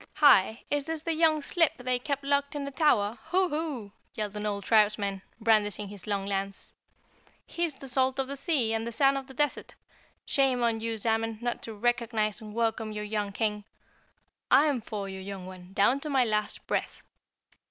"Hi, 0.15 0.63
is 0.71 0.87
this 0.87 1.03
the 1.03 1.13
young 1.13 1.43
slip 1.43 1.77
they 1.77 1.99
kept 1.99 2.23
locked 2.23 2.55
in 2.55 2.65
the 2.65 2.71
tower? 2.71 3.19
Hoo, 3.25 3.49
Hoo!" 3.49 3.91
yelled 4.15 4.35
an 4.35 4.47
old 4.47 4.63
tribesman, 4.63 5.21
brandishing 5.39 5.89
his 5.89 6.07
long 6.07 6.25
lance. 6.25 6.73
"He's 7.45 7.75
the 7.75 7.87
salt 7.87 8.17
of 8.17 8.27
the 8.27 8.35
sea 8.35 8.73
and 8.73 8.87
the 8.87 8.91
sand 8.91 9.15
of 9.15 9.27
the 9.27 9.35
desert. 9.35 9.75
Shame 10.25 10.63
on 10.63 10.79
you, 10.79 10.97
Zamen, 10.97 11.37
not 11.39 11.61
to 11.61 11.75
recognize 11.75 12.41
and 12.41 12.55
welcome 12.55 12.91
your 12.91 13.03
young 13.03 13.31
King. 13.31 13.63
I'm 14.49 14.81
for 14.81 15.07
you, 15.07 15.19
young 15.19 15.45
one, 15.45 15.71
down 15.73 15.99
to 15.99 16.09
my 16.09 16.25
last 16.25 16.65
breath!" 16.65 17.03